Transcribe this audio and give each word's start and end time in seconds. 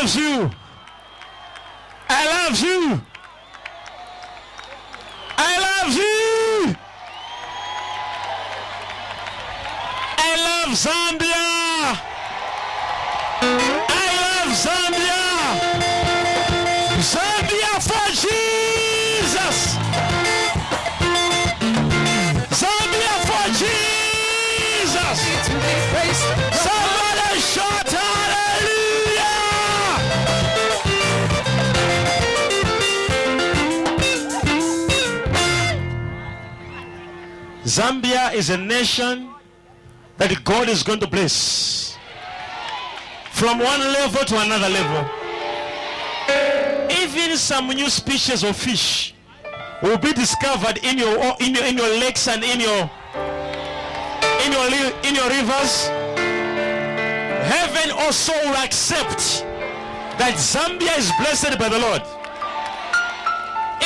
loves 0.00 0.16
you. 0.16 0.50
I 2.08 2.26
love 2.26 2.58
you. 2.58 3.00
I 5.36 5.52
love 5.66 5.94
you. 5.94 6.76
I 10.16 10.30
love 10.48 10.70
Zambia. 10.84 11.48
I 13.88 14.06
love 14.22 14.52
Zambia. 14.64 15.22
Zambia 17.12 17.72
for 17.82 18.10
Jesus. 18.12 18.49
Zambia 37.80 38.34
is 38.34 38.50
a 38.50 38.58
nation 38.58 39.30
that 40.18 40.44
God 40.44 40.68
is 40.68 40.82
going 40.82 41.00
to 41.00 41.06
bless 41.06 41.96
from 43.32 43.58
one 43.58 43.80
level 43.80 44.22
to 44.22 44.38
another 44.38 44.68
level. 44.68 45.08
Even 46.90 47.38
some 47.38 47.68
new 47.68 47.88
species 47.88 48.44
of 48.44 48.54
fish 48.54 49.14
will 49.82 49.96
be 49.96 50.12
discovered 50.12 50.76
in 50.84 50.98
your 50.98 51.16
in 51.40 51.54
your 51.54 51.64
in 51.64 51.78
your 51.78 51.88
lakes 52.04 52.28
and 52.28 52.44
in 52.44 52.60
your 52.60 52.90
in 54.44 54.52
your 54.52 54.66
in 55.08 55.14
your 55.14 55.30
rivers. 55.30 55.86
Heaven 57.48 57.92
also 57.92 58.34
will 58.44 58.56
accept 58.62 59.46
that 60.20 60.34
Zambia 60.36 60.98
is 60.98 61.10
blessed 61.16 61.58
by 61.58 61.70
the 61.70 61.78
Lord. 61.78 62.02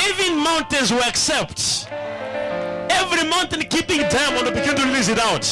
Even 0.09 0.43
mountains 0.43 0.91
will 0.91 1.03
accept. 1.03 1.87
Every 3.05 3.29
mountain 3.29 3.61
keeping 3.61 4.01
time 4.09 4.33
when 4.33 4.45
will 4.45 4.51
begin 4.51 4.75
to 4.75 4.81
release 4.81 5.09
it 5.09 5.19
out. 5.19 5.45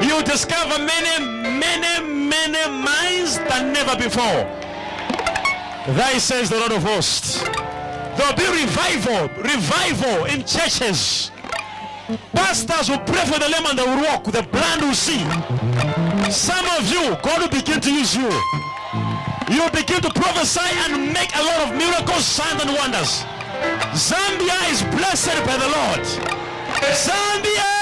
You 0.00 0.22
discover 0.22 0.78
many, 0.78 1.26
many, 1.58 2.06
many 2.06 2.62
mines 2.70 3.38
than 3.50 3.72
never 3.72 3.96
before. 3.96 4.46
Thy 5.98 6.18
says 6.18 6.50
the 6.50 6.58
Lord 6.60 6.70
of 6.70 6.84
hosts. 6.84 7.42
There 7.42 8.26
will 8.26 8.36
be 8.36 8.62
revival, 8.62 9.28
revival 9.42 10.26
in 10.26 10.44
churches. 10.44 11.32
Pastors 12.32 12.88
will 12.88 13.00
pray 13.00 13.24
for 13.26 13.40
the 13.40 13.48
lame 13.48 13.66
and 13.66 13.76
they 13.76 13.82
will 13.82 14.04
walk, 14.04 14.22
the 14.24 14.44
blind 14.44 14.82
will 14.82 14.94
see. 14.94 15.18
Some 16.30 16.64
of 16.78 16.86
you, 16.88 17.16
God 17.26 17.42
will 17.42 17.48
begin 17.48 17.80
to 17.80 17.92
use 17.92 18.14
you. 18.14 18.30
You 19.50 19.62
will 19.62 19.70
begin 19.70 20.00
to 20.00 20.10
prophesy 20.14 20.70
and 20.86 21.12
make 21.12 21.34
a 21.34 21.42
lot 21.42 21.58
of 21.66 21.76
miracles, 21.76 22.24
signs, 22.24 22.62
and 22.62 22.72
wonders. 22.76 23.24
Zambia 23.94 24.70
is 24.70 24.82
blessed 24.94 25.44
by 25.46 25.56
the 25.56 25.68
Lord. 25.68 26.04
Zambia! 27.04 27.72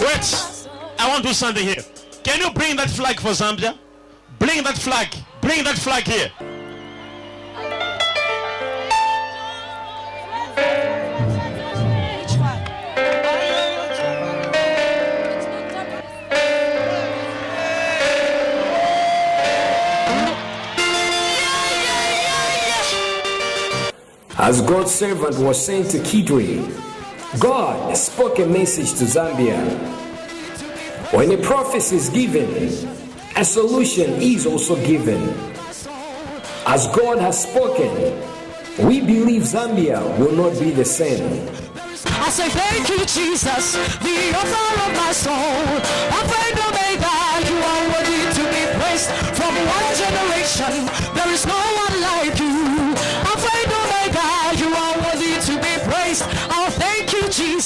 Wait, 0.00 0.26
I 0.98 1.08
want 1.08 1.22
to 1.22 1.28
do 1.28 1.34
something 1.34 1.64
here. 1.64 1.84
Can 2.22 2.40
you 2.40 2.50
bring 2.50 2.76
that 2.76 2.90
flag 2.90 3.20
for 3.20 3.30
Zambia? 3.30 3.78
Bring 4.38 4.62
that 4.64 4.76
flag. 4.76 5.08
Bring 5.40 5.64
that 5.64 5.78
flag 5.78 6.04
here. 6.04 6.30
As 24.44 24.60
God's 24.60 24.94
servant 24.94 25.38
was 25.38 25.56
saying 25.64 25.88
to 25.88 25.98
Kitwe, 26.00 26.68
God 27.40 27.96
spoke 27.96 28.38
a 28.40 28.44
message 28.44 28.90
to 28.98 29.04
Zambia. 29.04 29.56
When 31.14 31.32
a 31.32 31.38
prophecy 31.38 31.96
is 31.96 32.10
given, 32.10 32.46
a 33.36 33.42
solution 33.42 34.20
is 34.20 34.44
also 34.44 34.76
given. 34.84 35.30
As 36.66 36.86
God 36.88 37.20
has 37.20 37.42
spoken, 37.48 37.90
we 38.86 39.00
believe 39.00 39.44
Zambia 39.44 40.02
will 40.18 40.32
not 40.36 40.60
be 40.60 40.72
the 40.72 40.84
same. 40.84 41.48
I 42.04 42.28
say 42.28 42.50
thank 42.50 42.86
you, 42.90 42.98
Jesus, 42.98 43.72
the 44.04 44.16
author 44.36 44.68
of 44.84 44.92
my 44.94 45.12
soul. 45.12 45.64
Alpha 46.12 46.38
and 46.44 46.60
Omega, 46.68 47.16
you 47.48 47.56
are 47.64 47.84
worthy 47.96 48.20
to 48.36 48.44
be 48.52 48.62
praised. 48.76 49.08
From 49.40 49.54
one 49.56 49.90
generation, 49.96 50.84
there 51.16 51.32
is 51.32 51.46
no 51.46 51.56
one 51.56 51.96
like 52.02 52.38
you. 52.38 52.63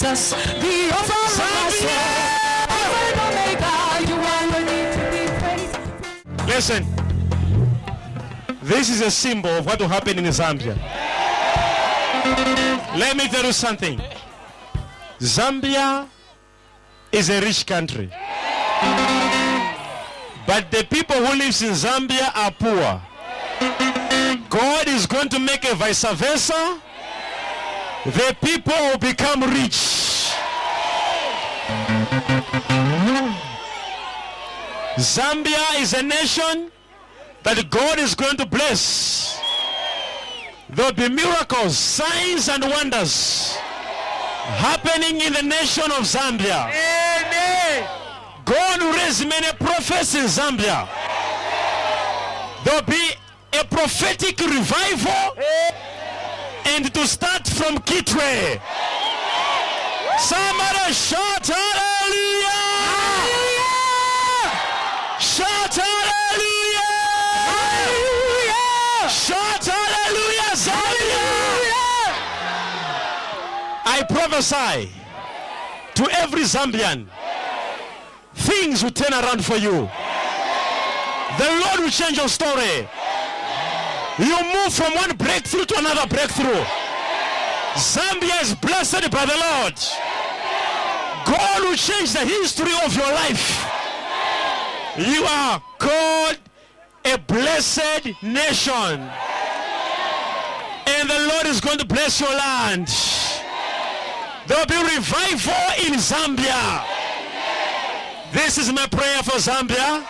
Jesus, 0.09 0.31
the 0.33 0.89
author 0.95 1.13
of. 1.13 1.41
Alpha 2.71 3.01
and 3.09 3.21
Omega, 3.29 3.73
you 4.09 4.17
are 4.17 4.45
worthy 4.53 4.81
to 4.97 5.03
be 5.13 5.23
praised. 5.39 5.75
Listen. 6.49 6.83
This 8.63 8.91
is 8.91 9.01
a 9.01 9.11
symbol 9.11 9.51
of 9.51 9.67
what 9.67 9.81
will 9.81 9.89
happen 9.89 10.19
in 10.19 10.25
Zambia. 10.27 10.77
Let 12.99 13.17
me 13.17 13.29
tell 13.29 13.45
you 13.45 13.53
something. 13.53 14.01
Zambia 15.21 16.07
is 17.13 17.31
a 17.31 17.41
rich 17.41 17.67
country. 17.67 18.11
But 20.47 20.71
the 20.71 20.87
people 20.91 21.17
who 21.17 21.39
live 21.39 21.63
in 21.63 21.75
Zambia 21.75 22.31
are 22.35 22.51
poor. 22.51 23.03
God 24.51 24.89
is 24.89 25.07
going 25.07 25.29
to 25.31 25.39
make 25.39 25.71
a 25.71 25.75
vice 25.75 26.05
versa. 26.05 26.81
The 28.05 28.37
people 28.41 28.75
will 28.75 28.99
become 28.99 29.43
rich. 29.43 29.98
Zambia 34.99 35.81
is 35.81 35.95
a 35.95 36.03
nation 36.03 36.71
that 37.43 37.71
God 37.71 37.99
is 37.99 38.15
going 38.15 38.37
to 38.37 38.47
bless. 38.47 39.41
There'll 40.71 40.93
be 40.93 41.09
miracles, 41.09 41.79
signs, 41.79 42.49
and 42.49 42.63
wonders 42.65 43.57
happening 44.59 45.21
in 45.21 45.33
the 45.33 45.43
nation 45.43 45.85
of 45.85 46.05
Zambia. 46.05 46.71
God 48.45 48.81
will 48.81 48.93
raise 48.93 49.25
many 49.25 49.53
prophets 49.59 50.15
in 50.15 50.25
Zambia. 50.25 50.89
There'll 52.65 52.83
be 52.83 53.11
a 53.59 53.65
prophetic 53.65 54.41
revival 54.41 55.37
and 56.67 56.93
to 56.95 57.07
start 57.07 57.47
from 57.49 57.79
Kitwe. 57.79 58.61
Somebody 60.19 60.93
shout 60.93 61.47
hallelujah! 61.47 61.88
Prophesy 74.09 74.91
to 75.95 76.09
every 76.13 76.43
Zambian, 76.43 77.07
things 78.35 78.83
will 78.83 78.91
turn 78.91 79.13
around 79.13 79.45
for 79.45 79.57
you. 79.57 79.89
The 81.39 81.51
Lord 81.65 81.81
will 81.81 81.91
change 81.91 82.17
your 82.17 82.29
story. 82.29 82.89
You 84.19 84.37
move 84.53 84.73
from 84.73 84.95
one 84.95 85.17
breakthrough 85.17 85.65
to 85.65 85.79
another 85.79 86.07
breakthrough. 86.07 86.65
Zambia 87.75 88.43
is 88.43 88.55
blessed 88.55 89.11
by 89.11 89.25
the 89.25 89.37
Lord. 89.37 89.79
God 91.25 91.63
will 91.63 91.77
change 91.77 92.13
the 92.13 92.25
history 92.25 92.73
of 92.85 92.95
your 92.97 93.13
life. 93.13 93.65
You 94.97 95.25
are 95.25 95.63
called 95.79 96.39
a 97.05 97.19
blessed 97.19 98.23
nation. 98.23 99.11
And 100.87 101.09
the 101.09 101.29
Lord 101.33 101.47
is 101.47 101.61
going 101.61 101.79
to 101.79 101.87
bless 101.87 102.21
your 102.21 102.31
land. 102.31 102.89
There 104.49 104.57
will 104.57 104.67
be 104.67 104.97
revival 104.97 105.69
in 105.85 106.01
Zambia. 106.01 106.83
This 108.33 108.57
is 108.57 108.73
my 108.73 108.87
prayer 108.87 109.23
for 109.23 109.37
Zambia. 109.37 110.07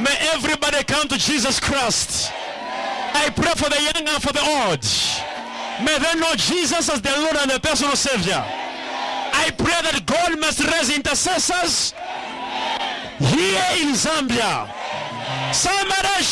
May 0.00 0.16
everybody 0.32 0.84
come 0.84 1.08
to 1.08 1.18
Jesus 1.18 1.58
Christ. 1.58 2.30
I 2.32 3.30
pray 3.30 3.52
for 3.56 3.68
the 3.68 3.82
young 3.82 4.06
and 4.06 4.22
for 4.22 4.32
the 4.32 4.40
old. 4.40 4.84
May 5.84 5.98
they 5.98 6.20
know 6.20 6.34
Jesus 6.36 6.88
as 6.88 7.02
their 7.02 7.18
Lord 7.18 7.36
and 7.36 7.50
their 7.50 7.58
personal 7.58 7.96
Savior. 7.96 8.38
I 8.38 9.50
pray 9.58 9.80
that 9.82 10.06
God 10.06 10.38
must 10.38 10.62
raise 10.62 10.94
intercessors 10.94 11.94
here 13.18 13.66
in 13.82 13.90
Zambia. 13.94 14.70
Somebody 15.52 16.22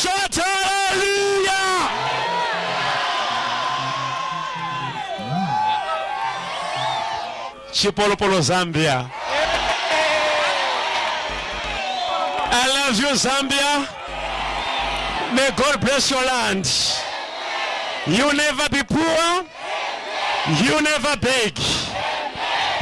Chipolopolo 7.85 8.41
Zambia. 8.41 9.11
I 12.51 12.67
love 12.73 12.99
you, 12.99 13.13
Zambia. 13.15 13.87
May 15.37 15.51
God 15.55 15.83
bless 15.83 16.11
your 16.11 16.25
land. 16.25 16.65
You 18.07 18.33
never 18.33 18.71
be 18.71 18.83
poor. 18.85 19.45
You 20.65 20.81
never 20.81 21.15
beg. 21.19 21.59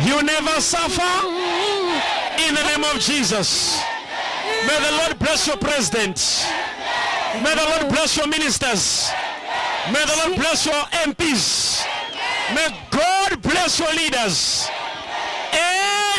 You 0.07 0.23
never 0.23 0.61
suffer. 0.61 1.27
In 2.39 2.55
the 2.55 2.63
name 2.63 2.85
of 2.95 3.01
Jesus. 3.01 3.83
May 4.69 4.79
the 4.79 4.93
Lord 4.99 5.19
bless 5.19 5.49
your 5.49 5.57
president. 5.57 6.47
May 7.43 7.57
the 7.57 7.65
Lord 7.65 7.93
bless 7.93 8.17
your 8.17 8.29
ministers. 8.29 9.11
May 9.93 10.05
the 10.05 10.23
Lord 10.25 10.39
bless 10.39 10.65
your 10.65 10.81
MPs. 11.03 11.85
May 12.55 12.69
God 12.93 13.43
bless 13.43 13.81
your 13.81 13.93
leaders. 13.95 14.71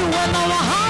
you 0.00 0.06
when 0.06 0.32
they 0.32 0.46
were 0.52 0.64
high. 0.72 0.89